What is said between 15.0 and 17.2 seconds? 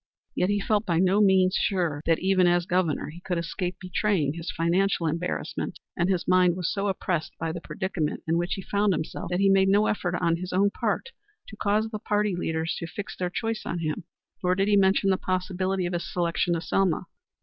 the possibility of his selection to Selma.